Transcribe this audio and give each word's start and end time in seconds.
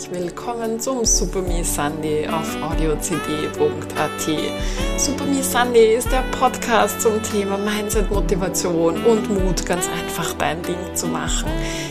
herzlich 0.00 0.22
willkommen 0.22 0.80
zum 0.80 1.04
Super 1.04 1.42
Me 1.42 1.62
Sunday 1.62 2.26
auf 2.26 2.56
audiocd.at. 2.62 4.20
Super 4.96 5.24
Me 5.26 5.42
Sunday 5.42 5.96
ist 5.96 6.10
der 6.10 6.24
Podcast 6.38 7.02
zum 7.02 7.22
Thema 7.22 7.58
Mindset, 7.58 8.10
Motivation 8.10 9.04
und 9.04 9.28
Mut, 9.28 9.66
ganz 9.66 9.88
einfach 9.88 10.32
dein 10.34 10.62
Ding 10.62 10.78
zu 10.94 11.06
machen. 11.06 11.50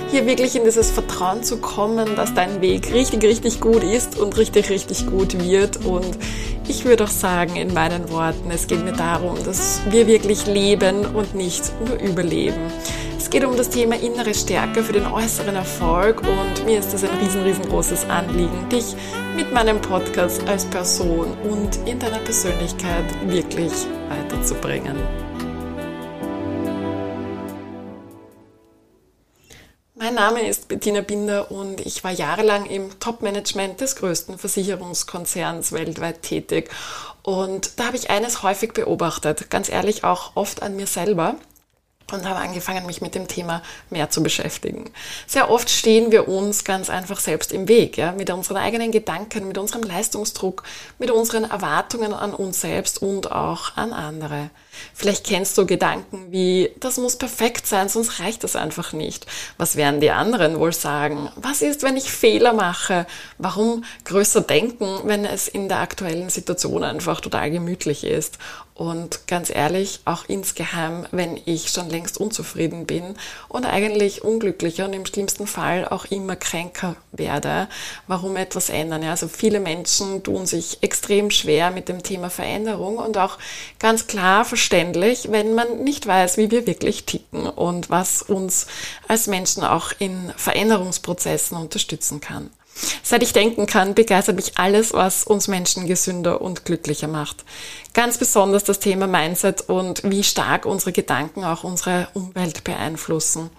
Hier 0.10 0.26
wirklich 0.26 0.56
in 0.56 0.64
dieses 0.64 0.90
Vertrauen 0.90 1.44
zu 1.44 1.58
kommen, 1.58 2.16
dass 2.16 2.34
dein 2.34 2.62
Weg 2.62 2.92
richtig, 2.92 3.24
richtig 3.24 3.62
gut 3.62 3.84
ist 3.84 4.18
und 4.18 4.38
richtig, 4.38 4.72
richtig 4.72 5.06
gut 5.06 5.38
wird. 5.44 5.86
Und 5.86 6.18
ich 6.68 6.86
würde 6.86 7.04
auch 7.04 7.10
sagen, 7.10 7.58
in 7.58 7.76
meinen 7.76 8.10
Worten, 8.10 8.50
es 8.50 8.66
geht 8.66 8.84
mir 8.84 8.94
darum, 8.94 9.36
dass 9.46 9.82
wir 9.88 10.08
wirklich 10.08 10.48
leben 10.48 11.06
und 11.06 11.36
nicht 11.36 11.72
nur 11.86 12.00
überleben. 12.00 12.72
Es 13.30 13.34
geht 13.34 13.46
um 13.46 13.56
das 13.56 13.70
Thema 13.70 13.96
innere 13.96 14.34
Stärke 14.34 14.84
für 14.84 14.92
den 14.92 15.06
äußeren 15.06 15.56
Erfolg 15.56 16.22
und 16.22 16.66
mir 16.66 16.80
ist 16.80 16.96
es 16.96 17.04
ein 17.04 17.16
riesen, 17.20 17.44
riesengroßes 17.44 18.10
Anliegen, 18.10 18.68
dich 18.70 18.96
mit 19.36 19.54
meinem 19.54 19.80
Podcast 19.82 20.42
als 20.48 20.66
Person 20.66 21.38
und 21.44 21.78
in 21.88 22.00
deiner 22.00 22.18
Persönlichkeit 22.18 23.06
wirklich 23.28 23.72
weiterzubringen. 24.10 24.96
Mein 29.94 30.16
Name 30.16 30.48
ist 30.48 30.68
Bettina 30.68 31.02
Binder 31.02 31.52
und 31.52 31.82
ich 31.82 32.04
war 32.04 32.12
jahrelang 32.12 32.66
im 32.66 33.00
Top-Management 33.00 33.80
des 33.80 33.96
größten 33.98 34.40
Versicherungskonzerns 34.40 35.72
weltweit 35.72 36.24
tätig. 36.24 36.72
Und 37.22 37.78
da 37.80 37.86
habe 37.86 37.96
ich 37.98 38.10
eines 38.10 38.42
häufig 38.42 38.74
beobachtet, 38.74 39.52
ganz 39.52 39.70
ehrlich 39.70 40.04
auch 40.04 40.36
oft 40.36 40.64
an 40.64 40.76
mir 40.76 40.88
selber 40.88 41.36
und 42.14 42.28
habe 42.28 42.40
angefangen, 42.40 42.86
mich 42.86 43.02
mit 43.02 43.16
dem 43.16 43.28
Thema 43.28 43.62
mehr 43.90 44.10
zu 44.10 44.24
beschäftigen. 44.24 44.90
Sehr 45.28 45.50
oft 45.50 45.70
stehen 45.70 46.12
wir 46.12 46.28
uns 46.28 46.64
ganz 46.64 46.90
einfach 46.90 47.20
selbst 47.20 47.52
im 47.52 47.68
Weg, 47.68 47.98
ja, 47.98 48.12
mit 48.12 48.30
unseren 48.30 48.58
eigenen 48.58 48.92
Gedanken, 48.92 49.48
mit 49.48 49.58
unserem 49.58 49.84
Leistungsdruck, 49.84 50.64
mit 50.98 51.12
unseren 51.12 51.44
Erwartungen 51.44 52.14
an 52.14 52.34
uns 52.34 52.62
selbst 52.62 53.02
und 53.02 53.32
auch 53.32 53.76
an 53.76 53.94
andere. 53.94 54.50
Vielleicht 54.94 55.26
kennst 55.26 55.58
du 55.58 55.66
Gedanken 55.66 56.32
wie, 56.32 56.72
das 56.80 56.98
muss 56.98 57.18
perfekt 57.18 57.68
sein, 57.68 57.90
sonst 57.90 58.20
reicht 58.20 58.44
das 58.44 58.56
einfach 58.56 58.94
nicht. 58.94 59.26
Was 59.58 59.76
werden 59.76 60.02
die 60.02 60.12
anderen 60.12 60.60
wohl 60.60 60.74
sagen? 60.74 61.30
Was 61.36 61.62
ist, 61.62 61.84
wenn 61.84 61.98
ich 61.98 62.12
Fehler 62.12 62.54
mache? 62.54 63.06
Warum 63.38 63.84
größer 64.06 64.42
denken, 64.42 64.88
wenn 65.06 65.26
es 65.26 65.48
in 65.48 65.70
der 65.70 65.80
aktuellen 65.80 66.30
Situation 66.30 66.84
einfach 66.84 67.22
total 67.22 67.52
gemütlich 67.52 68.04
ist? 68.04 68.38
Und 68.80 69.28
ganz 69.28 69.50
ehrlich, 69.50 70.00
auch 70.06 70.24
insgeheim, 70.30 71.06
wenn 71.12 71.38
ich 71.44 71.68
schon 71.68 71.90
längst 71.90 72.18
unzufrieden 72.18 72.86
bin 72.86 73.16
und 73.50 73.66
eigentlich 73.66 74.24
unglücklicher 74.24 74.86
und 74.86 74.94
im 74.94 75.06
schlimmsten 75.06 75.48
Fall 75.48 75.86
auch 75.86 76.06
immer 76.06 76.38
kränker 76.38 76.96
werde, 77.12 77.68
warum 78.08 78.38
etwas 78.38 78.70
ändern? 78.70 79.04
Also 79.04 79.28
viele 79.28 79.60
Menschen 79.60 80.24
tun 80.24 80.46
sich 80.46 80.78
extrem 80.82 81.30
schwer 81.30 81.72
mit 81.72 81.90
dem 81.90 82.04
Thema 82.04 82.30
Veränderung 82.30 83.00
und 83.00 83.18
auch 83.18 83.38
ganz 83.80 84.08
klar 84.08 84.46
verstehen, 84.46 84.69
verständlich, 84.70 85.32
wenn 85.32 85.56
man 85.56 85.84
nicht 85.84 86.06
weiß, 86.06 86.38
wie 86.38 86.52
wir 86.52 86.68
wirklich 86.68 87.06
ticken 87.06 87.48
und 87.48 87.90
was 87.90 88.22
uns 88.22 88.68
als 89.08 89.26
Menschen 89.26 89.64
auch 89.64 89.94
in 89.98 90.32
Veränderungsprozessen 90.38 91.58
unterstützen 91.58 92.22
kann. 92.22 92.52
Seit 93.02 93.24
ich 93.24 93.34
denken 93.34 93.66
kann, 93.66 93.96
begeistert 93.96 94.36
mich 94.36 94.60
alles, 94.60 94.94
was 94.94 95.24
uns 95.24 95.48
Menschen 95.48 95.88
gesünder 95.88 96.40
und 96.40 96.66
glücklicher 96.66 97.08
macht. 97.08 97.44
Ganz 97.96 98.20
besonders 98.20 98.64
das 98.64 98.80
Thema 98.80 99.08
Mindset 99.08 99.62
und 99.68 100.04
wie 100.04 100.24
stark 100.24 100.68
unsere 100.68 100.92
Gedanken 100.92 101.44
auch 101.44 101.64
unsere 101.64 102.08
Umwelt 102.14 102.64
beeinflussen. 102.64 103.50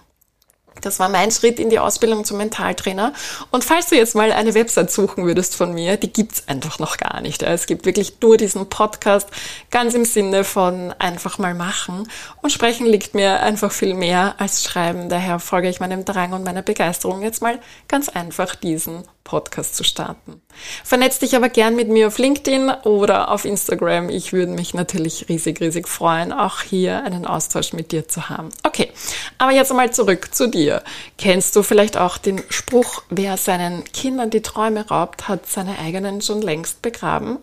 Das 0.81 0.99
war 0.99 1.09
mein 1.09 1.31
Schritt 1.31 1.59
in 1.59 1.69
die 1.69 1.79
Ausbildung 1.79 2.25
zum 2.25 2.37
Mentaltrainer. 2.37 3.13
Und 3.51 3.63
falls 3.63 3.87
du 3.87 3.95
jetzt 3.95 4.15
mal 4.15 4.31
eine 4.31 4.53
Website 4.53 4.91
suchen 4.91 5.25
würdest 5.25 5.55
von 5.55 5.73
mir, 5.73 5.97
die 5.97 6.11
gibt's 6.11 6.47
einfach 6.47 6.79
noch 6.79 6.97
gar 6.97 7.21
nicht. 7.21 7.43
Es 7.43 7.65
gibt 7.65 7.85
wirklich 7.85 8.15
nur 8.21 8.37
diesen 8.37 8.67
Podcast, 8.69 9.29
ganz 9.69 9.93
im 9.93 10.05
Sinne 10.05 10.43
von 10.43 10.93
einfach 10.99 11.37
mal 11.37 11.53
machen. 11.53 12.07
Und 12.41 12.51
sprechen 12.51 12.85
liegt 12.85 13.13
mir 13.15 13.41
einfach 13.41 13.71
viel 13.71 13.93
mehr 13.93 14.35
als 14.39 14.63
schreiben. 14.63 15.09
Daher 15.09 15.39
folge 15.39 15.69
ich 15.69 15.79
meinem 15.79 16.05
Drang 16.05 16.33
und 16.33 16.43
meiner 16.43 16.61
Begeisterung 16.61 17.21
jetzt 17.21 17.41
mal 17.41 17.59
ganz 17.87 18.09
einfach 18.09 18.55
diesen 18.55 19.03
Podcast 19.23 19.75
zu 19.75 19.83
starten. 19.83 20.41
Vernetz 20.83 21.19
dich 21.19 21.35
aber 21.35 21.49
gern 21.49 21.75
mit 21.75 21.89
mir 21.89 22.07
auf 22.07 22.17
LinkedIn 22.17 22.69
oder 22.83 23.31
auf 23.31 23.45
Instagram. 23.45 24.09
Ich 24.09 24.33
würde 24.33 24.51
mich 24.51 24.73
natürlich 24.73 25.29
riesig, 25.29 25.61
riesig 25.61 25.87
freuen, 25.87 26.33
auch 26.33 26.61
hier 26.61 27.03
einen 27.03 27.25
Austausch 27.25 27.73
mit 27.73 27.91
dir 27.91 28.07
zu 28.07 28.29
haben. 28.29 28.49
Okay, 28.63 28.91
aber 29.37 29.51
jetzt 29.51 29.71
einmal 29.71 29.93
zurück 29.93 30.33
zu 30.33 30.47
dir. 30.47 30.70
Kennst 31.17 31.55
du 31.55 31.63
vielleicht 31.63 31.97
auch 31.97 32.17
den 32.17 32.41
Spruch, 32.49 33.03
wer 33.09 33.37
seinen 33.37 33.83
Kindern 33.85 34.29
die 34.29 34.41
Träume 34.41 34.87
raubt, 34.87 35.27
hat 35.27 35.47
seine 35.47 35.79
eigenen 35.79 36.21
schon 36.21 36.41
längst 36.41 36.81
begraben? 36.81 37.37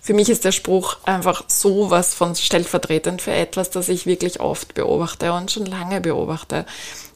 Für 0.00 0.14
mich 0.14 0.28
ist 0.28 0.44
der 0.44 0.52
Spruch 0.52 0.96
einfach 1.04 1.44
sowas 1.48 2.14
von 2.14 2.34
stellvertretend 2.34 3.22
für 3.22 3.32
etwas, 3.32 3.70
das 3.70 3.88
ich 3.88 4.06
wirklich 4.06 4.40
oft 4.40 4.74
beobachte 4.74 5.32
und 5.32 5.50
schon 5.50 5.66
lange 5.66 6.00
beobachte. 6.00 6.66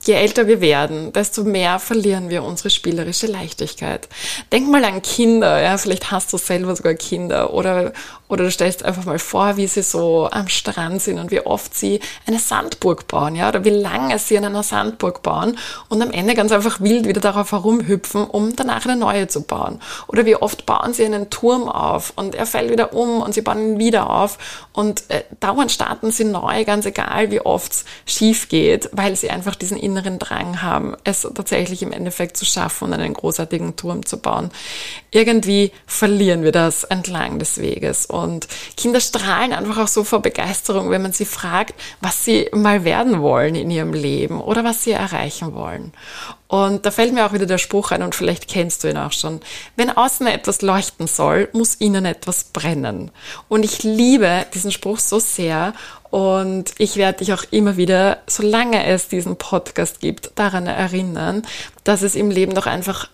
Je 0.04 0.14
älter 0.14 0.46
wir 0.46 0.60
werden, 0.60 1.12
desto 1.12 1.44
mehr 1.44 1.78
verlieren 1.78 2.28
wir 2.28 2.44
unsere 2.44 2.70
spielerische 2.70 3.26
Leichtigkeit. 3.26 4.08
Denk 4.52 4.70
mal 4.70 4.84
an 4.84 5.00
Kinder, 5.00 5.60
ja, 5.62 5.78
vielleicht 5.78 6.10
hast 6.10 6.32
du 6.32 6.36
selber 6.36 6.76
sogar 6.76 6.94
Kinder 6.94 7.54
oder, 7.54 7.92
oder 8.34 8.44
du 8.44 8.50
stellst 8.50 8.84
einfach 8.84 9.04
mal 9.04 9.20
vor, 9.20 9.56
wie 9.56 9.68
sie 9.68 9.82
so 9.82 10.28
am 10.30 10.48
Strand 10.48 11.00
sind 11.00 11.20
und 11.20 11.30
wie 11.30 11.40
oft 11.40 11.74
sie 11.74 12.00
eine 12.26 12.40
Sandburg 12.40 13.06
bauen, 13.06 13.36
ja, 13.36 13.48
oder 13.48 13.64
wie 13.64 13.70
lange 13.70 14.18
sie 14.18 14.36
an 14.36 14.44
einer 14.44 14.64
Sandburg 14.64 15.22
bauen 15.22 15.56
und 15.88 16.02
am 16.02 16.10
Ende 16.10 16.34
ganz 16.34 16.50
einfach 16.50 16.80
wild 16.80 17.06
wieder 17.06 17.20
darauf 17.20 17.52
herumhüpfen, 17.52 18.24
um 18.24 18.56
danach 18.56 18.84
eine 18.86 18.96
neue 18.96 19.28
zu 19.28 19.42
bauen. 19.42 19.80
Oder 20.08 20.26
wie 20.26 20.34
oft 20.34 20.66
bauen 20.66 20.92
sie 20.92 21.04
einen 21.04 21.30
Turm 21.30 21.68
auf 21.68 22.12
und 22.16 22.34
er 22.34 22.46
fällt 22.46 22.72
wieder 22.72 22.92
um 22.92 23.22
und 23.22 23.34
sie 23.34 23.42
bauen 23.42 23.74
ihn 23.74 23.78
wieder 23.78 24.10
auf 24.10 24.36
und 24.72 25.08
äh, 25.10 25.22
dauernd 25.38 25.70
starten 25.70 26.10
sie 26.10 26.24
neu, 26.24 26.64
ganz 26.64 26.86
egal, 26.86 27.30
wie 27.30 27.40
oft 27.40 27.72
es 27.72 27.84
schief 28.04 28.48
geht, 28.48 28.90
weil 28.90 29.14
sie 29.14 29.30
einfach 29.30 29.54
diesen 29.54 29.76
inneren 29.76 30.18
Drang 30.18 30.60
haben, 30.60 30.96
es 31.04 31.22
tatsächlich 31.22 31.82
im 31.82 31.92
Endeffekt 31.92 32.36
zu 32.36 32.44
schaffen 32.44 32.86
und 32.86 32.94
einen 32.94 33.14
großartigen 33.14 33.76
Turm 33.76 34.04
zu 34.04 34.18
bauen. 34.18 34.50
Irgendwie 35.12 35.70
verlieren 35.86 36.42
wir 36.42 36.50
das 36.50 36.82
entlang 36.82 37.38
des 37.38 37.58
Weges. 37.58 38.06
Und 38.06 38.23
Kinder 38.76 39.00
strahlen 39.00 39.52
einfach 39.52 39.78
auch 39.78 39.88
so 39.88 40.04
vor 40.04 40.22
Begeisterung, 40.22 40.90
wenn 40.90 41.02
man 41.02 41.12
sie 41.12 41.24
fragt, 41.24 41.74
was 42.00 42.24
sie 42.24 42.48
mal 42.52 42.84
werden 42.84 43.20
wollen 43.20 43.54
in 43.54 43.70
ihrem 43.70 43.92
Leben 43.92 44.40
oder 44.40 44.64
was 44.64 44.84
sie 44.84 44.92
erreichen 44.92 45.54
wollen. 45.54 45.92
Und 46.48 46.86
da 46.86 46.90
fällt 46.90 47.12
mir 47.12 47.26
auch 47.26 47.32
wieder 47.32 47.46
der 47.46 47.58
Spruch 47.58 47.90
ein 47.90 48.02
und 48.02 48.14
vielleicht 48.14 48.46
kennst 48.46 48.84
du 48.84 48.88
ihn 48.88 48.96
auch 48.96 49.12
schon. 49.12 49.40
Wenn 49.76 49.90
außen 49.90 50.26
etwas 50.26 50.62
leuchten 50.62 51.06
soll, 51.06 51.48
muss 51.52 51.74
innen 51.74 52.04
etwas 52.04 52.44
brennen. 52.44 53.10
Und 53.48 53.64
ich 53.64 53.82
liebe 53.82 54.46
diesen 54.54 54.70
Spruch 54.70 54.98
so 54.98 55.18
sehr 55.18 55.72
und 56.10 56.74
ich 56.78 56.94
werde 56.94 57.18
dich 57.18 57.32
auch 57.32 57.42
immer 57.50 57.76
wieder, 57.76 58.18
solange 58.28 58.86
es 58.86 59.08
diesen 59.08 59.34
Podcast 59.34 59.98
gibt, 59.98 60.30
daran 60.36 60.68
erinnern, 60.68 61.42
dass 61.82 62.02
es 62.02 62.14
im 62.14 62.30
Leben 62.30 62.54
doch 62.54 62.66
einfach 62.66 63.08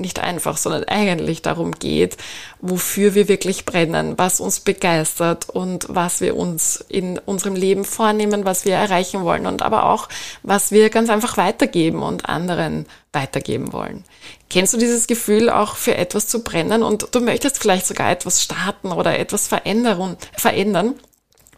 nicht 0.00 0.18
einfach, 0.18 0.56
sondern 0.56 0.84
eigentlich 0.84 1.42
darum 1.42 1.72
geht, 1.72 2.16
wofür 2.60 3.14
wir 3.14 3.28
wirklich 3.28 3.64
brennen, 3.64 4.14
was 4.16 4.40
uns 4.40 4.60
begeistert 4.60 5.48
und 5.50 5.86
was 5.88 6.20
wir 6.20 6.36
uns 6.36 6.84
in 6.88 7.18
unserem 7.18 7.54
Leben 7.54 7.84
vornehmen, 7.84 8.44
was 8.44 8.64
wir 8.64 8.74
erreichen 8.74 9.22
wollen 9.24 9.46
und 9.46 9.62
aber 9.62 9.86
auch, 9.90 10.08
was 10.42 10.72
wir 10.72 10.90
ganz 10.90 11.10
einfach 11.10 11.36
weitergeben 11.36 12.02
und 12.02 12.28
anderen 12.28 12.86
weitergeben 13.12 13.72
wollen. 13.72 14.04
Kennst 14.50 14.74
du 14.74 14.78
dieses 14.78 15.06
Gefühl 15.06 15.50
auch 15.50 15.76
für 15.76 15.96
etwas 15.96 16.28
zu 16.28 16.42
brennen 16.42 16.82
und 16.82 17.08
du 17.12 17.20
möchtest 17.20 17.58
vielleicht 17.58 17.86
sogar 17.86 18.10
etwas 18.10 18.42
starten 18.42 18.92
oder 18.92 19.18
etwas 19.18 19.48
verändern, 19.48 20.16
verändern 20.36 20.94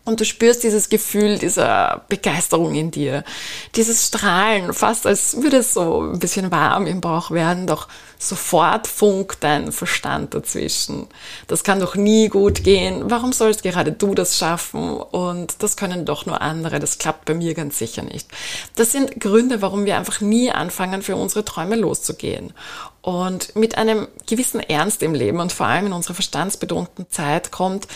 und 0.09 0.21
du 0.21 0.25
spürst 0.25 0.65
dieses 0.65 0.89
Gefühl 0.89 1.39
dieser 1.39 2.05
Begeisterung 2.09 2.75
in 2.75 2.91
dir, 2.91 3.25
dieses 3.77 4.07
Strahlen, 4.07 4.73
fast 4.73 5.07
als 5.07 5.43
würde 5.43 5.59
es 5.59 5.75
so 5.75 6.01
ein 6.01 6.19
bisschen 6.19 6.51
warm 6.51 6.87
im 6.87 7.03
Bauch 7.03 7.31
werden, 7.31 7.67
doch 7.67 7.89
sofort 8.19 8.87
funkt 8.87 9.45
dein 9.45 9.71
Verstand 9.71 10.35
dazwischen. 10.35 11.07
Das 11.47 11.63
kann 11.63 11.79
doch 11.79 11.95
nie 11.95 12.29
gut 12.29 12.65
gehen. 12.65 13.05
Warum 13.11 13.33
sollst 13.33 13.63
gerade 13.63 13.93
du 13.93 14.15
das 14.15 14.39
schaffen? 14.39 14.99
Und 14.99 15.63
das 15.63 15.77
können 15.77 16.05
doch 16.05 16.27
nur 16.27 16.41
andere. 16.41 16.81
Das 16.81 16.99
klappt 16.99 17.27
bei 17.27 17.35
mir 17.35 17.55
ganz 17.55 17.79
sicher 17.79 18.03
nicht. 18.03 18.29
Das 18.77 18.93
sind 18.93 19.21
Gründe, 19.21 19.63
warum 19.63 19.85
wir 19.85 19.97
einfach 19.97 20.21
nie 20.21 20.51
anfangen, 20.51 21.03
für 21.03 21.17
unsere 21.17 21.45
Träume 21.45 21.77
loszugehen. 21.77 22.53
Und 23.03 23.55
mit 23.55 23.79
einem 23.79 24.09
gewissen 24.27 24.61
Ernst 24.61 25.03
im 25.03 25.15
Leben 25.15 25.39
und 25.39 25.53
vor 25.53 25.67
allem 25.67 25.87
in 25.87 25.93
unserer 25.93 26.15
verstandsbetonten 26.15 27.11
Zeit 27.11 27.53
kommt 27.53 27.87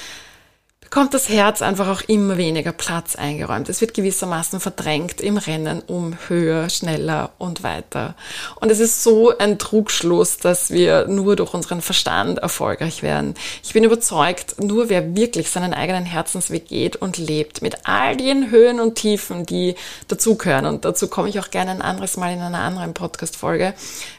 bekommt 0.92 1.14
das 1.14 1.30
Herz 1.30 1.62
einfach 1.62 1.88
auch 1.88 2.02
immer 2.06 2.36
weniger 2.36 2.72
Platz 2.72 3.16
eingeräumt. 3.16 3.70
Es 3.70 3.80
wird 3.80 3.94
gewissermaßen 3.94 4.60
verdrängt 4.60 5.22
im 5.22 5.38
Rennen 5.38 5.80
um 5.80 6.18
höher, 6.28 6.68
schneller 6.68 7.30
und 7.38 7.62
weiter. 7.62 8.14
Und 8.56 8.70
es 8.70 8.78
ist 8.78 9.02
so 9.02 9.38
ein 9.38 9.58
Trugschluss, 9.58 10.36
dass 10.36 10.70
wir 10.70 11.08
nur 11.08 11.34
durch 11.34 11.54
unseren 11.54 11.80
Verstand 11.80 12.40
erfolgreich 12.40 13.02
werden. 13.02 13.32
Ich 13.64 13.72
bin 13.72 13.84
überzeugt, 13.84 14.62
nur 14.62 14.90
wer 14.90 15.16
wirklich 15.16 15.48
seinen 15.48 15.72
eigenen 15.72 16.04
Herzensweg 16.04 16.68
geht 16.68 16.96
und 16.96 17.16
lebt, 17.16 17.62
mit 17.62 17.86
all 17.88 18.14
den 18.18 18.50
Höhen 18.50 18.78
und 18.78 18.96
Tiefen, 18.96 19.46
die 19.46 19.76
dazugehören, 20.08 20.66
und 20.66 20.84
dazu 20.84 21.08
komme 21.08 21.30
ich 21.30 21.40
auch 21.40 21.50
gerne 21.50 21.70
ein 21.70 21.80
anderes 21.80 22.18
Mal 22.18 22.34
in 22.34 22.40
einer 22.40 22.58
anderen 22.58 22.92
Podcast-Folge, 22.92 23.72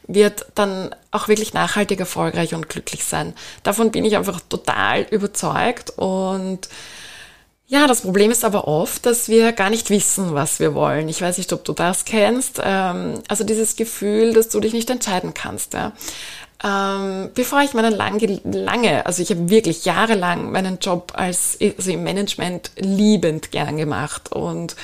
wird 0.07 0.45
dann 0.55 0.93
auch 1.11 1.27
wirklich 1.27 1.53
nachhaltig 1.53 1.99
erfolgreich 1.99 2.53
und 2.53 2.69
glücklich 2.69 3.03
sein. 3.03 3.33
Davon 3.63 3.91
bin 3.91 4.05
ich 4.05 4.17
einfach 4.17 4.39
total 4.41 5.03
überzeugt 5.03 5.91
und 5.97 6.67
ja, 7.67 7.87
das 7.87 8.01
Problem 8.01 8.29
ist 8.29 8.45
aber 8.45 8.67
oft, 8.67 9.05
dass 9.05 9.29
wir 9.29 9.51
gar 9.51 9.69
nicht 9.69 9.89
wissen, 9.89 10.33
was 10.33 10.59
wir 10.59 10.75
wollen. 10.75 11.09
Ich 11.09 11.21
weiß 11.21 11.37
nicht, 11.37 11.51
ob 11.53 11.63
du 11.63 11.73
das 11.73 12.05
kennst. 12.05 12.61
Ähm, 12.63 13.21
also 13.27 13.43
dieses 13.43 13.75
Gefühl, 13.75 14.33
dass 14.33 14.49
du 14.49 14.59
dich 14.59 14.73
nicht 14.73 14.89
entscheiden 14.89 15.33
kannst. 15.33 15.73
Ja. 15.73 15.93
Ähm, 16.63 17.31
bevor 17.33 17.61
ich 17.61 17.73
meinen 17.73 17.93
lange, 17.93 18.39
lange, 18.43 19.05
also 19.05 19.21
ich 19.21 19.31
habe 19.31 19.49
wirklich 19.49 19.85
jahrelang 19.85 20.51
meinen 20.51 20.77
Job 20.79 21.13
als 21.15 21.57
also 21.59 21.91
im 21.91 22.03
Management 22.03 22.71
liebend 22.77 23.51
gern 23.51 23.75
gemacht 23.75 24.31
und 24.31 24.75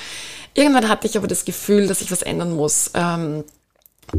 irgendwann 0.54 0.88
hatte 0.88 1.06
ich 1.06 1.16
aber 1.16 1.28
das 1.28 1.44
Gefühl, 1.44 1.86
dass 1.86 2.00
ich 2.02 2.10
was 2.10 2.22
ändern 2.22 2.54
muss. 2.54 2.90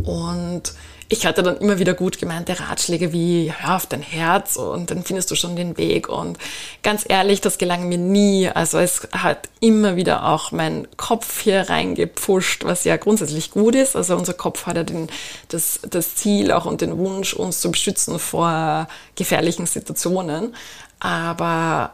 Und 0.04 0.74
ich 1.12 1.26
hatte 1.26 1.44
dann 1.44 1.58
immer 1.58 1.78
wieder 1.78 1.94
gut 1.94 2.20
gemeinte 2.20 2.58
Ratschläge 2.58 3.12
wie, 3.12 3.52
hör 3.52 3.76
auf 3.76 3.86
dein 3.86 4.02
Herz 4.02 4.56
und 4.56 4.92
dann 4.92 5.04
findest 5.04 5.30
du 5.30 5.36
schon 5.36 5.58
den 5.58 5.78
Weg. 5.78 6.08
Und 6.08 6.38
ganz 6.84 7.04
ehrlich, 7.06 7.42
das 7.42 7.58
gelang 7.58 7.90
mir 7.90 7.98
nie. 7.98 8.48
Also 8.48 8.78
es 8.78 9.10
hat 9.12 9.50
immer 9.60 9.98
wieder 9.98 10.30
auch 10.30 10.54
mein 10.54 10.88
Kopf 10.96 11.42
hier 11.42 11.70
reingepfuscht, 11.70 12.64
was 12.64 12.86
ja 12.86 12.96
grundsätzlich 12.96 13.52
gut 13.52 13.76
ist. 13.76 13.98
Also 13.98 14.16
unser 14.16 14.34
Kopf 14.34 14.66
hat 14.66 14.78
ja 14.78 14.84
den, 14.84 15.10
das, 15.50 15.82
das 15.90 16.16
Ziel 16.16 16.54
auch 16.54 16.66
und 16.66 16.80
den 16.80 16.98
Wunsch, 16.98 17.34
uns 17.34 17.60
zu 17.60 17.72
beschützen 17.72 18.18
vor 18.18 18.88
gefährlichen 19.16 19.66
Situationen. 19.66 20.56
Aber 21.02 21.92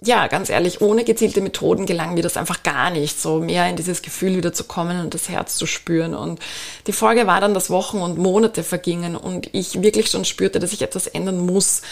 ja, 0.00 0.28
ganz 0.28 0.48
ehrlich, 0.48 0.80
ohne 0.80 1.02
gezielte 1.02 1.40
Methoden 1.40 1.84
gelang 1.84 2.14
mir 2.14 2.22
das 2.22 2.36
einfach 2.36 2.62
gar 2.62 2.90
nicht, 2.90 3.20
so 3.20 3.40
mehr 3.40 3.68
in 3.68 3.74
dieses 3.74 4.00
Gefühl 4.00 4.36
wieder 4.36 4.52
zu 4.52 4.62
kommen 4.62 5.00
und 5.00 5.12
das 5.12 5.28
Herz 5.28 5.56
zu 5.56 5.66
spüren. 5.66 6.14
Und 6.14 6.38
die 6.86 6.92
Folge 6.92 7.26
war 7.26 7.40
dann, 7.40 7.52
dass 7.52 7.68
Wochen 7.68 7.98
und 7.98 8.16
Monate 8.16 8.62
vergingen 8.62 9.16
und 9.16 9.52
ich 9.52 9.82
wirklich 9.82 10.08
schon 10.08 10.24
spürte, 10.24 10.60
dass 10.60 10.72
ich 10.72 10.82
etwas 10.82 11.08
ändern 11.08 11.44
muss. 11.44 11.82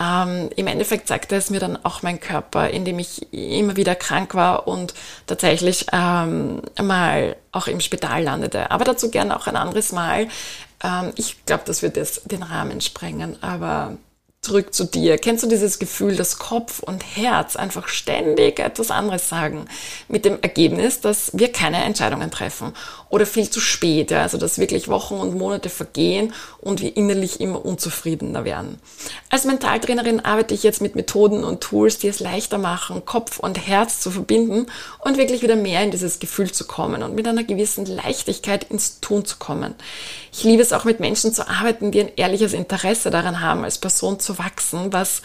Ähm, 0.00 0.50
Im 0.56 0.66
Endeffekt 0.66 1.06
sagte 1.06 1.36
es 1.36 1.50
mir 1.50 1.60
dann 1.60 1.78
auch 1.84 2.02
mein 2.02 2.18
Körper, 2.18 2.68
indem 2.70 2.98
ich 2.98 3.32
immer 3.32 3.76
wieder 3.76 3.94
krank 3.94 4.34
war 4.34 4.66
und 4.66 4.92
tatsächlich 5.28 5.86
ähm, 5.92 6.62
mal 6.82 7.36
auch 7.52 7.68
im 7.68 7.78
Spital 7.78 8.24
landete. 8.24 8.72
Aber 8.72 8.84
dazu 8.84 9.08
gerne 9.08 9.36
auch 9.36 9.46
ein 9.46 9.56
anderes 9.56 9.92
Mal. 9.92 10.26
Ähm, 10.82 11.12
ich 11.14 11.44
glaube, 11.46 11.62
das 11.66 11.82
wird 11.82 11.96
jetzt 11.96 12.32
den 12.32 12.42
Rahmen 12.42 12.80
sprengen, 12.80 13.40
aber 13.40 13.98
zurück 14.44 14.74
zu 14.74 14.86
dir. 14.86 15.18
Kennst 15.18 15.44
du 15.44 15.48
dieses 15.48 15.78
Gefühl, 15.78 16.16
dass 16.16 16.40
Kopf 16.40 16.80
und 16.80 17.04
Herz 17.16 17.54
einfach 17.54 17.86
ständig 17.86 18.58
etwas 18.58 18.90
anderes 18.90 19.28
sagen? 19.28 19.66
Mit 20.08 20.24
dem 20.24 20.42
Ergebnis, 20.42 21.00
dass 21.00 21.30
wir 21.32 21.52
keine 21.52 21.84
Entscheidungen 21.84 22.32
treffen 22.32 22.72
oder 23.12 23.26
viel 23.26 23.50
zu 23.50 23.60
spät, 23.60 24.10
ja, 24.10 24.22
also 24.22 24.38
dass 24.38 24.58
wirklich 24.58 24.88
Wochen 24.88 25.16
und 25.16 25.36
Monate 25.36 25.68
vergehen 25.68 26.32
und 26.62 26.80
wir 26.80 26.96
innerlich 26.96 27.40
immer 27.42 27.62
unzufriedener 27.62 28.46
werden. 28.46 28.78
Als 29.28 29.44
Mentaltrainerin 29.44 30.20
arbeite 30.20 30.54
ich 30.54 30.62
jetzt 30.62 30.80
mit 30.80 30.96
Methoden 30.96 31.44
und 31.44 31.60
Tools, 31.60 31.98
die 31.98 32.08
es 32.08 32.20
leichter 32.20 32.56
machen, 32.56 33.04
Kopf 33.04 33.38
und 33.38 33.66
Herz 33.66 34.00
zu 34.00 34.10
verbinden 34.10 34.64
und 35.00 35.18
wirklich 35.18 35.42
wieder 35.42 35.56
mehr 35.56 35.84
in 35.84 35.90
dieses 35.90 36.20
Gefühl 36.20 36.52
zu 36.52 36.66
kommen 36.66 37.02
und 37.02 37.14
mit 37.14 37.28
einer 37.28 37.44
gewissen 37.44 37.84
Leichtigkeit 37.84 38.64
ins 38.64 39.00
Tun 39.00 39.26
zu 39.26 39.36
kommen. 39.36 39.74
Ich 40.32 40.42
liebe 40.42 40.62
es 40.62 40.72
auch 40.72 40.84
mit 40.84 40.98
Menschen 40.98 41.34
zu 41.34 41.46
arbeiten, 41.46 41.90
die 41.90 42.00
ein 42.00 42.12
ehrliches 42.16 42.54
Interesse 42.54 43.10
daran 43.10 43.42
haben, 43.42 43.62
als 43.62 43.76
Person 43.76 44.20
zu 44.20 44.38
wachsen, 44.38 44.90
was 44.94 45.20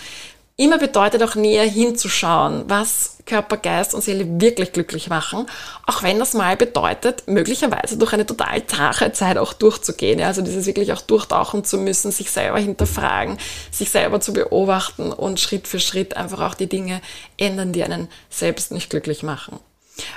immer 0.57 0.79
bedeutet 0.79 1.21
auch 1.21 1.35
näher 1.35 1.65
hinzuschauen, 1.65 2.63
was 2.67 3.17
Körper, 3.27 3.57
Geist 3.57 3.93
und 3.93 4.01
Seele 4.01 4.25
wirklich 4.41 4.71
glücklich 4.71 5.07
machen, 5.07 5.45
auch 5.85 6.01
wenn 6.01 6.17
das 6.17 6.33
mal 6.33 6.57
bedeutet, 6.57 7.27
möglicherweise 7.27 7.97
durch 7.97 8.13
eine 8.13 8.25
total 8.25 8.65
zache 8.65 9.11
Zeit 9.11 9.37
auch 9.37 9.53
durchzugehen. 9.53 10.19
Also 10.21 10.41
dieses 10.41 10.65
wirklich 10.65 10.91
auch 10.93 11.01
durchtauchen 11.01 11.63
zu 11.63 11.77
müssen, 11.77 12.11
sich 12.11 12.31
selber 12.31 12.57
hinterfragen, 12.57 13.37
sich 13.69 13.91
selber 13.91 14.19
zu 14.19 14.33
beobachten 14.33 15.11
und 15.11 15.39
Schritt 15.39 15.67
für 15.67 15.79
Schritt 15.79 16.17
einfach 16.17 16.39
auch 16.39 16.55
die 16.55 16.67
Dinge 16.67 17.01
ändern, 17.37 17.71
die 17.71 17.83
einen 17.83 18.07
selbst 18.29 18.71
nicht 18.71 18.89
glücklich 18.89 19.21
machen. 19.21 19.59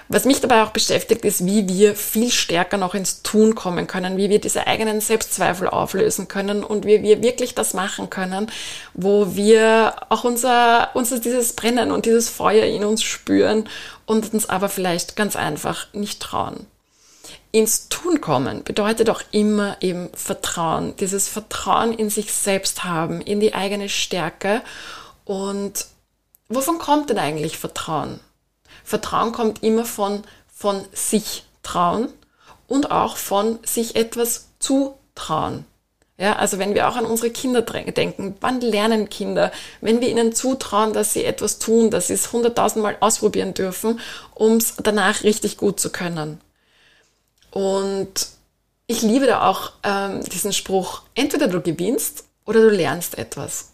Was 0.09 0.25
mich 0.25 0.41
dabei 0.41 0.63
auch 0.63 0.71
beschäftigt, 0.71 1.25
ist, 1.25 1.47
wie 1.47 1.69
wir 1.69 1.95
viel 1.95 2.31
stärker 2.31 2.77
noch 2.77 2.95
ins 2.95 3.23
Tun 3.23 3.55
kommen 3.55 3.87
können, 3.87 4.17
wie 4.17 4.29
wir 4.29 4.41
diese 4.41 4.67
eigenen 4.67 5.01
Selbstzweifel 5.01 5.69
auflösen 5.69 6.29
können 6.29 6.65
und 6.65 6.85
wie 6.85 7.03
wir 7.03 7.23
wirklich 7.23 7.55
das 7.55 7.75
machen 7.75 8.11
können, 8.11 8.51
wo 8.95 9.35
wir 9.37 9.95
auch 10.09 10.25
unser, 10.25 10.91
unser 10.95 11.19
dieses 11.19 11.55
Brennen 11.55 11.93
und 11.93 12.07
dieses 12.07 12.29
Feuer 12.29 12.67
in 12.67 12.85
uns 12.85 13.03
spüren 13.03 13.69
und 14.07 14.33
uns 14.35 14.49
aber 14.49 14.69
vielleicht 14.69 15.17
ganz 15.17 15.37
einfach 15.37 15.87
nicht 15.93 16.21
trauen. 16.21 16.67
Ins 17.53 17.89
Tun 17.89 18.21
kommen 18.21 18.63
bedeutet 18.63 19.11
auch 19.11 19.23
immer 19.33 19.77
eben 19.81 20.09
Vertrauen, 20.15 20.95
dieses 20.97 21.29
Vertrauen 21.29 21.93
in 21.93 22.09
sich 22.09 22.33
selbst 22.33 22.85
haben, 22.85 23.21
in 23.21 23.41
die 23.41 23.55
eigene 23.55 23.89
Stärke 23.89 24.63
und 25.25 25.87
wovon 26.49 26.79
kommt 26.79 27.11
denn 27.11 27.19
eigentlich 27.19 27.59
Vertrauen? 27.59 28.21
Vertrauen 28.85 29.33
kommt 29.33 29.63
immer 29.63 29.85
von, 29.85 30.23
von 30.53 30.85
sich 30.93 31.45
trauen 31.63 32.09
und 32.67 32.91
auch 32.91 33.17
von 33.17 33.59
sich 33.65 33.97
etwas 33.97 34.49
zutrauen. 34.59 35.65
Ja, 36.21 36.37
also 36.37 36.59
wenn 36.59 36.75
wir 36.75 36.87
auch 36.87 36.97
an 36.97 37.07
unsere 37.07 37.31
Kinder 37.31 37.63
denken, 37.63 38.37
wann 38.43 38.61
lernen 38.61 39.09
Kinder, 39.09 39.51
wenn 39.81 40.03
wir 40.03 40.09
ihnen 40.09 40.35
zutrauen, 40.35 40.93
dass 40.93 41.15
sie 41.15 41.25
etwas 41.25 41.59
tun, 41.59 41.91
dass 41.91 42.09
sie 42.09 42.13
es 42.13 42.31
hunderttausendmal 42.31 42.99
ausprobieren 43.01 43.55
dürfen, 43.55 44.01
um 44.35 44.59
es 44.59 44.75
danach 44.83 45.23
richtig 45.23 45.57
gut 45.57 45.81
zu 45.81 45.91
können. 45.91 46.39
Und 47.51 48.29
ich 48.87 49.01
liebe 49.01 49.27
da 49.27 49.49
auch 49.49 49.73
ähm, 49.83 50.23
diesen 50.25 50.53
Spruch, 50.53 51.03
entweder 51.15 51.49
du 51.49 51.63
gewinnst 51.63 52.25
oder 52.45 52.61
du 52.61 52.69
lernst 52.69 53.17
etwas. 53.17 53.70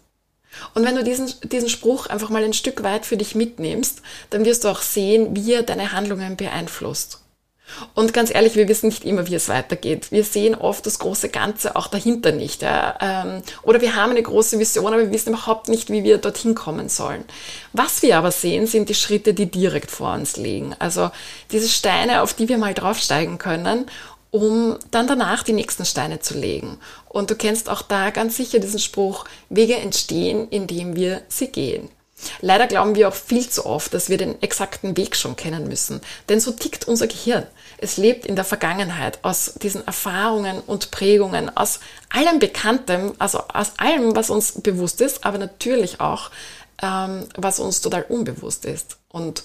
Und 0.73 0.85
wenn 0.85 0.95
du 0.95 1.03
diesen, 1.03 1.33
diesen 1.43 1.69
Spruch 1.69 2.07
einfach 2.07 2.29
mal 2.29 2.43
ein 2.43 2.53
Stück 2.53 2.83
weit 2.83 3.05
für 3.05 3.17
dich 3.17 3.35
mitnimmst, 3.35 4.01
dann 4.29 4.45
wirst 4.45 4.63
du 4.63 4.69
auch 4.69 4.81
sehen, 4.81 5.35
wie 5.35 5.53
er 5.53 5.63
deine 5.63 5.91
Handlungen 5.91 6.37
beeinflusst. 6.37 7.21
Und 7.93 8.13
ganz 8.13 8.33
ehrlich, 8.33 8.55
wir 8.55 8.67
wissen 8.67 8.87
nicht 8.87 9.03
immer, 9.03 9.27
wie 9.27 9.35
es 9.35 9.49
weitergeht. 9.49 10.11
Wir 10.11 10.23
sehen 10.23 10.55
oft 10.55 10.85
das 10.85 10.99
große 10.99 11.29
Ganze 11.29 11.75
auch 11.75 11.87
dahinter 11.87 12.31
nicht. 12.31 12.61
Ja? 12.61 12.97
Ähm, 13.01 13.41
oder 13.63 13.81
wir 13.81 13.95
haben 13.95 14.11
eine 14.11 14.23
große 14.23 14.57
Vision, 14.57 14.87
aber 14.87 14.99
wir 14.99 15.11
wissen 15.11 15.33
überhaupt 15.33 15.67
nicht, 15.67 15.89
wie 15.89 16.03
wir 16.03 16.17
dorthin 16.17 16.55
kommen 16.55 16.89
sollen. 16.89 17.25
Was 17.73 18.01
wir 18.01 18.17
aber 18.17 18.31
sehen, 18.31 18.67
sind 18.67 18.89
die 18.89 18.95
Schritte, 18.95 19.33
die 19.33 19.51
direkt 19.51 19.91
vor 19.91 20.13
uns 20.13 20.37
liegen. 20.37 20.75
Also 20.79 21.11
diese 21.51 21.67
Steine, 21.67 22.21
auf 22.21 22.33
die 22.33 22.47
wir 22.49 22.57
mal 22.57 22.73
draufsteigen 22.73 23.37
können 23.37 23.87
um 24.31 24.77
dann 24.91 25.07
danach 25.07 25.43
die 25.43 25.53
nächsten 25.53 25.85
Steine 25.85 26.19
zu 26.19 26.37
legen. 26.37 26.77
Und 27.07 27.29
du 27.29 27.35
kennst 27.35 27.69
auch 27.69 27.81
da 27.81 28.09
ganz 28.11 28.37
sicher 28.37 28.59
diesen 28.59 28.79
Spruch, 28.79 29.25
Wege 29.49 29.75
entstehen, 29.75 30.47
indem 30.49 30.95
wir 30.95 31.21
sie 31.29 31.47
gehen. 31.47 31.89
Leider 32.41 32.67
glauben 32.67 32.95
wir 32.95 33.07
auch 33.07 33.13
viel 33.13 33.47
zu 33.47 33.65
oft, 33.65 33.93
dass 33.93 34.09
wir 34.09 34.17
den 34.17 34.41
exakten 34.41 34.97
Weg 34.97 35.15
schon 35.15 35.35
kennen 35.35 35.67
müssen. 35.67 36.01
Denn 36.29 36.39
so 36.39 36.51
tickt 36.51 36.87
unser 36.87 37.07
Gehirn. 37.07 37.45
Es 37.77 37.97
lebt 37.97 38.25
in 38.25 38.35
der 38.35 38.45
Vergangenheit, 38.45 39.19
aus 39.21 39.53
diesen 39.61 39.85
Erfahrungen 39.85 40.59
und 40.61 40.89
Prägungen, 40.89 41.55
aus 41.55 41.79
allem 42.09 42.39
Bekanntem, 42.39 43.13
also 43.19 43.39
aus 43.53 43.73
allem, 43.77 44.15
was 44.15 44.31
uns 44.31 44.53
bewusst 44.53 44.99
ist, 45.01 45.25
aber 45.25 45.37
natürlich 45.37 46.01
auch, 46.01 46.31
ähm, 46.81 47.27
was 47.35 47.59
uns 47.59 47.81
total 47.81 48.03
unbewusst 48.03 48.65
ist. 48.65 48.97
Und 49.09 49.43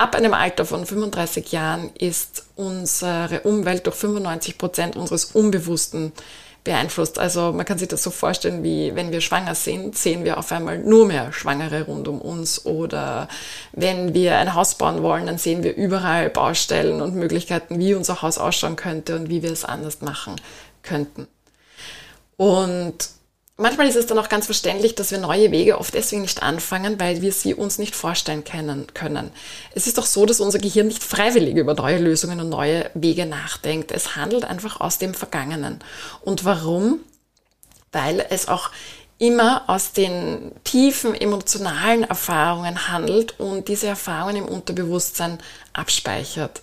Ab 0.00 0.14
einem 0.14 0.32
Alter 0.32 0.64
von 0.64 0.86
35 0.86 1.52
Jahren 1.52 1.90
ist 1.92 2.46
unsere 2.56 3.40
Umwelt 3.40 3.86
durch 3.86 3.96
95 3.96 4.56
Prozent 4.56 4.96
unseres 4.96 5.26
Unbewussten 5.26 6.12
beeinflusst. 6.64 7.18
Also 7.18 7.52
man 7.52 7.66
kann 7.66 7.76
sich 7.76 7.88
das 7.88 8.02
so 8.02 8.10
vorstellen, 8.10 8.62
wie 8.62 8.94
wenn 8.94 9.12
wir 9.12 9.20
schwanger 9.20 9.54
sind, 9.54 9.98
sehen 9.98 10.24
wir 10.24 10.38
auf 10.38 10.52
einmal 10.52 10.78
nur 10.78 11.06
mehr 11.06 11.34
Schwangere 11.34 11.82
rund 11.82 12.08
um 12.08 12.18
uns. 12.22 12.64
Oder 12.64 13.28
wenn 13.72 14.14
wir 14.14 14.38
ein 14.38 14.54
Haus 14.54 14.74
bauen 14.76 15.02
wollen, 15.02 15.26
dann 15.26 15.36
sehen 15.36 15.62
wir 15.62 15.76
überall 15.76 16.30
Baustellen 16.30 17.02
und 17.02 17.14
Möglichkeiten, 17.14 17.78
wie 17.78 17.92
unser 17.92 18.22
Haus 18.22 18.38
ausschauen 18.38 18.76
könnte 18.76 19.16
und 19.16 19.28
wie 19.28 19.42
wir 19.42 19.52
es 19.52 19.66
anders 19.66 20.00
machen 20.00 20.36
könnten. 20.82 21.28
Und 22.38 23.10
Manchmal 23.60 23.88
ist 23.88 23.96
es 23.96 24.06
dann 24.06 24.18
auch 24.18 24.30
ganz 24.30 24.46
verständlich, 24.46 24.94
dass 24.94 25.10
wir 25.10 25.18
neue 25.18 25.50
Wege 25.50 25.78
oft 25.78 25.92
deswegen 25.92 26.22
nicht 26.22 26.42
anfangen, 26.42 26.98
weil 26.98 27.20
wir 27.20 27.30
sie 27.30 27.54
uns 27.54 27.76
nicht 27.76 27.94
vorstellen 27.94 28.42
können. 28.42 29.30
Es 29.74 29.86
ist 29.86 29.98
doch 29.98 30.06
so, 30.06 30.24
dass 30.24 30.40
unser 30.40 30.58
Gehirn 30.58 30.86
nicht 30.86 31.04
freiwillig 31.04 31.56
über 31.56 31.74
neue 31.74 31.98
Lösungen 31.98 32.40
und 32.40 32.48
neue 32.48 32.90
Wege 32.94 33.26
nachdenkt. 33.26 33.92
Es 33.92 34.16
handelt 34.16 34.46
einfach 34.46 34.80
aus 34.80 34.96
dem 34.96 35.12
Vergangenen. 35.12 35.80
Und 36.22 36.46
warum? 36.46 37.00
Weil 37.92 38.24
es 38.30 38.48
auch 38.48 38.70
immer 39.18 39.64
aus 39.68 39.92
den 39.92 40.52
tiefen 40.64 41.14
emotionalen 41.14 42.04
Erfahrungen 42.04 42.88
handelt 42.88 43.38
und 43.38 43.68
diese 43.68 43.88
Erfahrungen 43.88 44.36
im 44.36 44.48
Unterbewusstsein 44.48 45.38
abspeichert. 45.74 46.62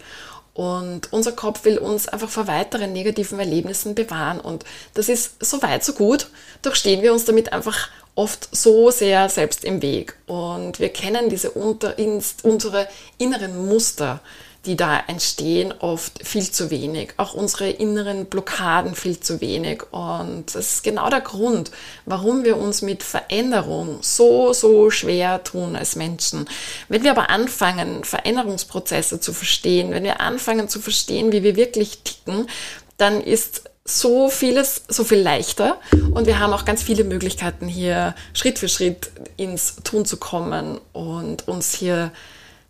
Und 0.57 1.13
unser 1.13 1.33
Kopf 1.33 1.65
will 1.65 1.77
uns 1.77 2.07
einfach 2.07 2.29
vor 2.29 2.47
weiteren 2.47 2.91
negativen 2.91 3.37
Erlebnissen 3.37 3.93
bewahren. 3.93 4.39
Und 4.39 4.65
das 4.95 5.07
ist 5.07 5.35
so 5.39 5.61
weit, 5.61 5.83
so 5.83 5.93
gut. 5.93 6.31
Doch 6.63 6.73
stehen 6.73 7.03
wir 7.03 7.13
uns 7.13 7.25
damit 7.25 7.53
einfach 7.53 7.89
oft 8.15 8.49
so 8.51 8.89
sehr 8.89 9.29
selbst 9.29 9.63
im 9.63 9.83
Weg. 9.83 10.15
Und 10.25 10.79
wir 10.79 10.89
kennen 10.89 11.29
diese 11.29 11.51
unter, 11.51 11.93
unsere 12.41 12.87
inneren 13.19 13.67
Muster, 13.67 14.19
die 14.67 14.75
da 14.75 14.99
entstehen, 15.07 15.73
oft 15.79 16.25
viel 16.25 16.51
zu 16.51 16.69
wenig. 16.69 17.13
Auch 17.15 17.33
unsere 17.33 17.69
inneren 17.69 18.25
Blockaden 18.25 18.95
viel 18.95 19.19
zu 19.19 19.39
wenig. 19.39 19.81
Und 19.91 20.53
das 20.53 20.73
ist 20.73 20.83
genau 20.83 21.09
der 21.09 21.21
Grund, 21.21 21.71
warum 22.05 22.43
wir 22.43 22.57
uns 22.57 22.81
mit 22.81 23.01
Veränderung 23.01 23.99
so, 24.01 24.51
so 24.51 24.91
schwer 24.91 25.43
tun 25.43 25.77
als 25.77 25.95
Menschen. 25.95 26.49
Wenn 26.89 27.03
wir 27.03 27.11
aber 27.11 27.29
anfangen, 27.29 28.03
Veränderungsprozesse 28.03 29.21
zu 29.21 29.31
verstehen, 29.31 29.91
wenn 29.91 30.03
wir 30.03 30.19
anfangen 30.19 30.67
zu 30.67 30.81
verstehen, 30.81 31.31
wie 31.31 31.43
wir 31.43 31.55
wirklich 31.55 31.99
ticken, 32.03 32.47
dann 32.97 33.21
ist 33.21 33.63
so 33.85 34.29
vieles, 34.29 34.83
so 34.89 35.05
viel 35.05 35.19
leichter 35.19 35.79
und 36.13 36.27
wir 36.27 36.39
haben 36.39 36.51
auch 36.51 36.65
ganz 36.65 36.83
viele 36.83 37.05
Möglichkeiten 37.05 37.69
hier 37.69 38.15
Schritt 38.33 38.59
für 38.59 38.67
Schritt 38.67 39.11
ins 39.37 39.77
Tun 39.85 40.03
zu 40.03 40.17
kommen 40.17 40.81
und 40.91 41.47
uns 41.47 41.73
hier 41.73 42.11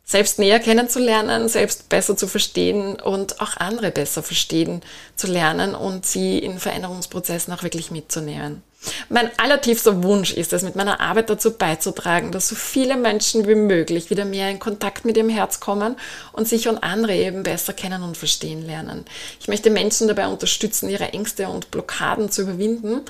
selbst 0.07 0.39
näher 0.39 0.59
kennenzulernen, 0.59 1.49
selbst 1.49 1.89
besser 1.89 2.15
zu 2.15 2.27
verstehen 2.27 2.95
und 2.95 3.41
auch 3.41 3.57
andere 3.57 3.91
besser 3.91 4.23
verstehen 4.23 4.81
zu 5.17 5.27
lernen 5.27 5.75
und 5.75 6.05
sie 6.05 6.39
in 6.39 6.59
Veränderungsprozessen 6.59 7.53
auch 7.53 7.61
wirklich 7.61 7.91
mitzunehmen. 7.91 8.63
Mein 9.09 9.29
allertiefster 9.37 10.03
Wunsch 10.03 10.31
ist 10.31 10.53
es, 10.53 10.61
mit 10.61 10.77
meiner 10.77 11.01
Arbeit 11.01 11.29
dazu 11.29 11.51
beizutragen, 11.51 12.31
dass 12.31 12.47
so 12.47 12.55
viele 12.55 12.95
Menschen 12.95 13.47
wie 13.47 13.55
möglich 13.55 14.09
wieder 14.09 14.23
mehr 14.23 14.49
in 14.49 14.59
Kontakt 14.59 15.03
mit 15.03 15.17
ihrem 15.17 15.29
Herz 15.29 15.59
kommen 15.59 15.97
und 16.31 16.47
sich 16.47 16.69
und 16.69 16.77
andere 16.77 17.13
eben 17.13 17.43
besser 17.43 17.73
kennen 17.73 18.01
und 18.01 18.15
verstehen 18.15 18.65
lernen. 18.65 19.03
Ich 19.41 19.49
möchte 19.49 19.69
Menschen 19.69 20.07
dabei 20.07 20.27
unterstützen, 20.27 20.89
ihre 20.89 21.11
Ängste 21.11 21.49
und 21.49 21.69
Blockaden 21.69 22.31
zu 22.31 22.43
überwinden 22.43 23.01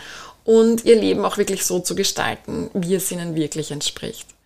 und 0.46 0.84
ihr 0.86 1.00
Leben 1.00 1.26
auch 1.26 1.38
wirklich 1.38 1.64
so 1.64 1.78
zu 1.78 1.94
gestalten, 1.94 2.72
wie 2.74 2.96
es 2.96 3.12
ihnen 3.12 3.36
wirklich 3.36 3.70
entspricht. 3.70 4.37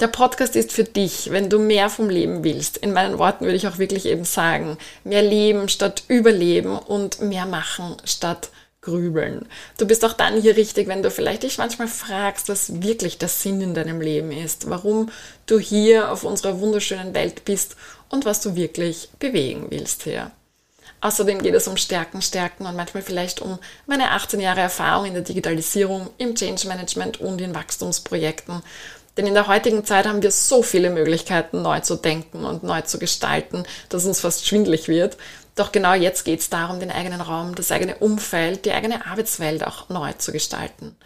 Der 0.00 0.06
Podcast 0.06 0.54
ist 0.54 0.70
für 0.70 0.84
dich, 0.84 1.32
wenn 1.32 1.50
du 1.50 1.58
mehr 1.58 1.90
vom 1.90 2.08
Leben 2.08 2.44
willst. 2.44 2.76
In 2.76 2.92
meinen 2.92 3.18
Worten 3.18 3.44
würde 3.44 3.56
ich 3.56 3.66
auch 3.66 3.78
wirklich 3.78 4.06
eben 4.06 4.24
sagen, 4.24 4.78
mehr 5.02 5.22
leben 5.22 5.68
statt 5.68 6.04
überleben 6.06 6.78
und 6.78 7.20
mehr 7.20 7.46
machen 7.46 7.96
statt 8.04 8.50
grübeln. 8.80 9.46
Du 9.76 9.88
bist 9.88 10.04
auch 10.04 10.12
dann 10.12 10.40
hier 10.40 10.56
richtig, 10.56 10.86
wenn 10.86 11.02
du 11.02 11.10
vielleicht 11.10 11.42
dich 11.42 11.58
manchmal 11.58 11.88
fragst, 11.88 12.48
was 12.48 12.80
wirklich 12.80 13.18
der 13.18 13.28
Sinn 13.28 13.60
in 13.60 13.74
deinem 13.74 14.00
Leben 14.00 14.30
ist, 14.30 14.70
warum 14.70 15.10
du 15.46 15.58
hier 15.58 16.12
auf 16.12 16.22
unserer 16.22 16.60
wunderschönen 16.60 17.12
Welt 17.12 17.44
bist 17.44 17.74
und 18.08 18.24
was 18.24 18.40
du 18.40 18.54
wirklich 18.54 19.08
bewegen 19.18 19.66
willst 19.70 20.04
hier. 20.04 20.30
Außerdem 21.00 21.42
geht 21.42 21.54
es 21.54 21.68
um 21.68 21.76
Stärken, 21.76 22.22
Stärken 22.22 22.66
und 22.66 22.74
manchmal 22.74 23.04
vielleicht 23.04 23.40
um 23.40 23.58
meine 23.86 24.10
18 24.10 24.40
Jahre 24.40 24.62
Erfahrung 24.62 25.06
in 25.06 25.14
der 25.14 25.22
Digitalisierung, 25.22 26.10
im 26.18 26.34
Change 26.34 26.66
Management 26.66 27.20
und 27.20 27.40
in 27.40 27.54
Wachstumsprojekten 27.54 28.62
denn 29.18 29.26
in 29.26 29.34
der 29.34 29.48
heutigen 29.48 29.84
Zeit 29.84 30.06
haben 30.06 30.22
wir 30.22 30.30
so 30.30 30.62
viele 30.62 30.90
Möglichkeiten, 30.90 31.60
neu 31.60 31.80
zu 31.80 31.96
denken 31.96 32.44
und 32.44 32.62
neu 32.62 32.82
zu 32.82 33.00
gestalten, 33.00 33.64
dass 33.88 34.06
uns 34.06 34.20
fast 34.20 34.46
schwindlig 34.46 34.86
wird. 34.86 35.16
Doch 35.56 35.72
genau 35.72 35.92
jetzt 35.92 36.24
geht 36.24 36.38
es 36.38 36.50
darum, 36.50 36.78
den 36.78 36.92
eigenen 36.92 37.20
Raum, 37.20 37.56
das 37.56 37.72
eigene 37.72 37.96
Umfeld, 37.96 38.64
die 38.64 38.72
eigene 38.72 39.06
Arbeitswelt 39.06 39.66
auch 39.66 39.88
neu 39.88 40.12
zu 40.12 40.30
gestalten. 40.30 40.96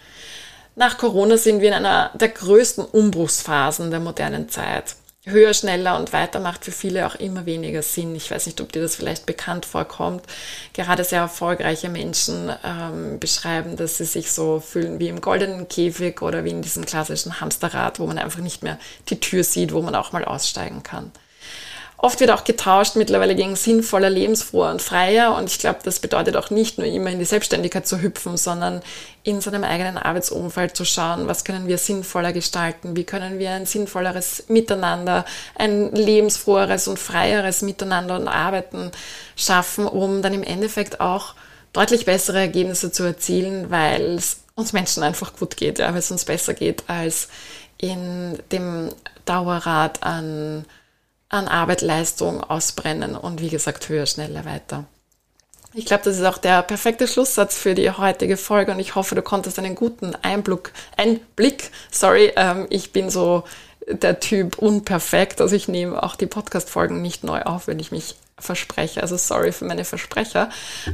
Nach 0.77 0.99
Corona 0.99 1.39
sind 1.39 1.63
wir 1.63 1.69
in 1.69 1.75
einer 1.75 2.11
der 2.15 2.29
größten 2.29 2.85
Umbruchsphasen 2.85 3.91
der 3.91 4.01
modernen 4.01 4.51
Zeit 4.51 4.95
höher, 5.25 5.55
schneller 5.55 5.97
und 5.99 6.13
weiter 6.13 6.41
macht 6.41 6.65
für 6.65 6.73
viele 6.73 7.07
auch 7.07 7.15
immer 7.15 7.47
weniger 7.47 7.83
Sinn. 7.83 8.15
Ich 8.17 8.31
weiß 8.31 8.47
nicht, 8.47 8.61
ob 8.61 8.73
dir 8.73 8.83
das 8.83 8.97
vielleicht 8.97 9.25
bekannt 9.25 9.67
vorkommt. 9.67 10.25
Gerade 10.73 11.05
sehr 11.05 11.21
erfolgreiche 11.21 11.89
Menschen 11.89 12.53
ähm, 12.65 13.21
beschreiben, 13.21 13.77
dass 13.77 13.99
sie 13.99 14.05
sich 14.05 14.33
so 14.33 14.59
fühlen 14.59 14.99
wie 14.99 15.09
im 15.09 15.21
goldenen 15.21 15.69
Käfig 15.69 16.23
oder 16.23 16.45
wie 16.45 16.51
in 16.51 16.63
diesem 16.63 16.85
klassischen 16.85 17.41
Hamsterrad, 17.41 18.01
wo 18.01 18.07
man 18.07 18.19
einfach 18.19 18.41
nicht 18.41 18.63
mehr 18.63 18.79
die 19.11 19.21
Tür 19.21 19.45
sieht, 19.45 19.73
wo 19.73 19.81
man 19.81 19.95
auch 19.95 20.13
mal 20.13 20.25
aussteigen 20.25 20.83
kann. 20.83 21.13
Oft 22.05 22.19
wird 22.19 22.33
auch 22.33 22.43
getauscht 22.43 22.97
mittlerweile 22.97 23.37
gegen 23.37 23.55
sinnvoller, 23.55 24.11
lebensfroher 24.11 24.73
und 24.73 24.83
freier. 24.83 25.37
Und 25.37 25.49
ich 25.49 25.61
glaube, 25.61 25.79
das 25.85 26.01
bedeutet 26.01 26.37
auch 26.37 26.51
nicht 26.51 26.77
nur 26.77 26.87
immer 26.89 27.11
in 27.11 27.21
die 27.21 27.25
Selbstständigkeit 27.25 27.87
zu 27.87 28.03
hüpfen, 28.03 28.37
sondern 28.37 28.83
in 29.23 29.41
seinem 29.41 29.63
eigenen 29.63 29.99
Arbeitsumfeld 29.99 30.77
zu 30.77 30.85
schauen, 30.85 31.29
was 31.29 31.45
können 31.45 31.69
wir 31.69 31.79
sinnvoller 31.79 32.33
gestalten, 32.33 32.97
wie 32.97 33.05
können 33.05 33.39
wir 33.39 33.53
ein 33.53 33.67
sinnvolleres 33.67 34.47
Miteinander, 34.49 35.25
ein 35.55 35.93
lebensfroheres 35.93 36.89
und 36.89 36.99
freieres 36.99 37.63
Miteinander 37.63 38.17
und 38.17 38.27
Arbeiten 38.27 38.91
schaffen, 39.37 39.87
um 39.87 40.23
dann 40.23 40.35
im 40.35 40.43
Endeffekt 40.43 41.01
auch 41.01 41.37
deutlich 41.73 42.05
bessere 42.05 42.41
Ergebnisse 42.41 42.91
zu 42.91 43.05
erzielen, 43.05 43.71
weil 43.71 44.17
es 44.17 44.41
uns 44.57 44.73
Menschen 44.73 45.05
einfach 45.05 45.37
gut 45.37 45.57
geht, 45.57 45.79
ja, 45.79 45.91
weil 45.93 46.01
es 46.01 46.11
uns 46.11 46.25
besser 46.25 46.55
geht 46.55 46.83
als 46.89 47.29
in 47.79 48.41
dem 48.51 48.89
Dauerrad 49.25 50.03
an 50.03 50.65
an 51.33 51.49
Arbeit, 51.49 51.81
Leistung 51.81 52.45
ausbrennen 52.45 53.17
und 53.17 53.41
wie 53.41 53.49
gesagt 53.49 53.89
höher, 53.89 54.07
schneller, 54.07 54.45
weiter. 54.45 54.85
Ich 55.75 55.87
glaube, 55.87 56.05
das 56.05 56.19
ist 56.19 56.25
auch 56.25 56.37
der 56.37 56.63
perfekte 56.63 57.09
Schlusssatz 57.09 57.57
für 57.57 57.75
die 57.75 57.91
heutige 57.91 58.37
Folge 58.37 58.73
und 58.73 58.79
ich 58.79 58.95
hoffe, 58.95 59.15
du 59.15 59.23
konntest 59.23 59.59
einen 59.59 59.75
guten 59.75 60.15
Einblick, 60.17 60.73
Einblick, 60.99 61.71
sorry, 61.91 62.33
ähm, 62.37 62.67
ich 62.69 62.93
bin 62.93 63.09
so 63.09 63.45
der 63.95 64.21
Typ 64.21 64.59
unperfekt, 64.59 65.41
also 65.41 65.55
ich 65.55 65.69
nehme 65.69 66.03
auch 66.03 66.17
die 66.17 66.27
Podcast-Folgen 66.27 67.03
nicht 67.03 67.25
neu 67.25 67.43
auf, 67.43 67.67
wenn 67.67 67.79
ich 67.79 67.93
mich 67.93 68.17
verspreche. 68.43 69.01
Also 69.03 69.17
sorry 69.17 69.53
für 69.53 69.65
meine 69.65 69.85
Versprecher. 69.85 70.51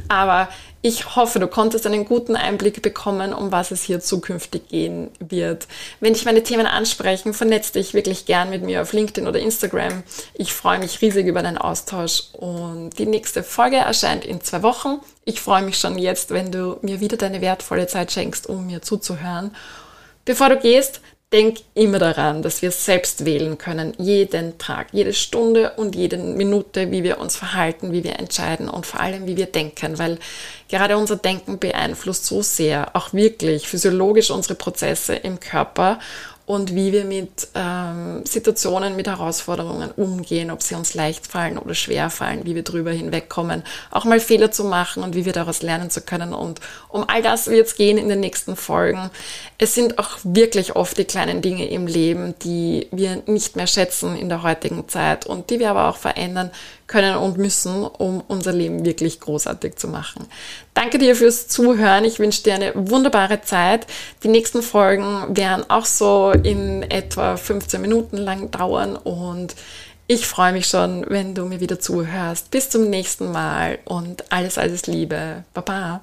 Aber 0.07 0.49
ich 0.81 1.15
hoffe, 1.15 1.39
du 1.39 1.47
konntest 1.47 1.85
einen 1.85 2.05
guten 2.05 2.35
Einblick 2.35 2.81
bekommen, 2.81 3.33
um 3.33 3.51
was 3.51 3.71
es 3.71 3.83
hier 3.83 3.99
zukünftig 3.99 4.69
gehen 4.69 5.09
wird. 5.19 5.67
Wenn 5.99 6.13
dich 6.13 6.25
meine 6.25 6.43
Themen 6.43 6.67
ansprechen, 6.67 7.33
vernetz 7.33 7.71
dich 7.71 7.93
wirklich 7.93 8.25
gern 8.25 8.49
mit 8.49 8.63
mir 8.63 8.81
auf 8.81 8.93
LinkedIn 8.93 9.27
oder 9.27 9.39
Instagram. 9.39 10.03
Ich 10.35 10.53
freue 10.53 10.79
mich 10.79 11.01
riesig 11.01 11.27
über 11.27 11.41
deinen 11.41 11.57
Austausch 11.57 12.23
und 12.33 12.91
die 12.97 13.07
nächste 13.07 13.43
Folge 13.43 13.77
erscheint 13.77 14.23
in 14.23 14.41
zwei 14.41 14.63
Wochen. 14.63 14.99
Ich 15.25 15.41
freue 15.41 15.63
mich 15.63 15.77
schon 15.77 15.97
jetzt, 15.97 16.31
wenn 16.31 16.51
du 16.51 16.77
mir 16.81 17.01
wieder 17.01 17.17
deine 17.17 17.41
wertvolle 17.41 17.87
Zeit 17.87 18.11
schenkst, 18.11 18.47
um 18.47 18.67
mir 18.67 18.81
zuzuhören. 18.81 19.51
Bevor 20.25 20.49
du 20.49 20.57
gehst, 20.57 21.01
Denk 21.31 21.59
immer 21.75 21.99
daran, 21.99 22.41
dass 22.41 22.63
wir 22.63 22.71
selbst 22.71 23.23
wählen 23.23 23.59
können, 23.59 23.93
jeden 23.99 24.57
Tag, 24.57 24.87
jede 24.93 25.13
Stunde 25.13 25.73
und 25.75 25.95
jede 25.95 26.17
Minute, 26.17 26.89
wie 26.89 27.03
wir 27.03 27.19
uns 27.19 27.35
verhalten, 27.35 27.91
wie 27.91 28.03
wir 28.03 28.17
entscheiden 28.17 28.67
und 28.67 28.87
vor 28.87 28.99
allem, 28.99 29.27
wie 29.27 29.37
wir 29.37 29.45
denken, 29.45 29.99
weil 29.99 30.17
gerade 30.69 30.97
unser 30.97 31.17
Denken 31.17 31.59
beeinflusst 31.59 32.25
so 32.25 32.41
sehr 32.41 32.95
auch 32.95 33.13
wirklich 33.13 33.67
physiologisch 33.67 34.31
unsere 34.31 34.55
Prozesse 34.55 35.13
im 35.13 35.39
Körper 35.39 35.99
und 36.49 36.73
wie 36.73 36.91
wir 36.91 37.05
mit 37.05 37.49
ähm, 37.53 38.25
Situationen, 38.25 38.95
mit 38.95 39.05
Herausforderungen 39.05 39.91
umgehen, 39.91 40.49
ob 40.49 40.63
sie 40.63 40.73
uns 40.73 40.95
leicht 40.95 41.27
fallen 41.27 41.59
oder 41.59 41.75
schwer 41.75 42.09
fallen, 42.09 42.43
wie 42.43 42.55
wir 42.55 42.63
drüber 42.63 42.89
hinwegkommen, 42.89 43.61
auch 43.91 44.03
mal 44.03 44.19
Fehler 44.19 44.49
zu 44.49 44.63
machen 44.63 45.03
und 45.03 45.13
wie 45.13 45.25
wir 45.25 45.31
daraus 45.31 45.61
lernen 45.61 45.91
zu 45.91 46.01
können. 46.01 46.33
Und 46.33 46.59
um 46.87 47.05
all 47.07 47.21
das 47.21 47.51
wird 47.51 47.67
es 47.67 47.75
gehen 47.75 47.99
in 47.99 48.09
den 48.09 48.19
nächsten 48.19 48.55
Folgen. 48.55 49.11
Es 49.59 49.75
sind 49.75 49.99
auch 49.99 50.17
wirklich 50.23 50.75
oft 50.75 50.97
die 50.97 51.05
kleinen 51.05 51.43
Dinge 51.43 51.69
im 51.69 51.85
Leben, 51.85 52.33
die 52.39 52.87
wir 52.89 53.21
nicht 53.27 53.55
mehr 53.55 53.67
schätzen 53.67 54.17
in 54.17 54.27
der 54.27 54.41
heutigen 54.41 54.87
Zeit 54.89 55.27
und 55.27 55.51
die 55.51 55.59
wir 55.59 55.69
aber 55.69 55.87
auch 55.87 55.97
verändern 55.97 56.49
können 56.89 57.15
und 57.15 57.37
müssen, 57.37 57.83
um 57.85 58.21
unser 58.27 58.51
Leben 58.51 58.83
wirklich 58.83 59.21
großartig 59.21 59.77
zu 59.77 59.87
machen. 59.87 60.25
Danke 60.73 60.97
dir 60.97 61.15
fürs 61.15 61.47
Zuhören. 61.47 62.03
Ich 62.03 62.19
wünsche 62.19 62.43
dir 62.43 62.55
eine 62.55 62.73
wunderbare 62.75 63.41
Zeit. 63.41 63.87
Die 64.23 64.27
nächsten 64.27 64.61
Folgen 64.61 65.37
werden 65.37 65.63
auch 65.69 65.85
so 65.85 66.31
in 66.31 66.83
etwa 66.83 67.37
15 67.37 67.79
Minuten 67.79 68.17
lang 68.17 68.51
dauern 68.51 68.97
und 68.97 69.55
ich 70.07 70.25
freue 70.25 70.53
mich 70.53 70.65
schon, 70.65 71.05
wenn 71.07 71.35
du 71.35 71.45
mir 71.45 71.59
wieder 71.59 71.79
zuhörst. 71.79 72.49
Bis 72.49 72.69
zum 72.71 72.89
nächsten 72.89 73.31
Mal 73.31 73.77
und 73.85 74.31
alles, 74.31 74.57
alles 74.57 74.87
Liebe. 74.87 75.43
Baba. 75.53 76.01